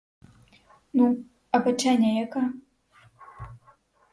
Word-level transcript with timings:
Ну, 0.99 1.05
а 1.57 1.59
печеня 1.65 2.09
яка? 2.25 2.43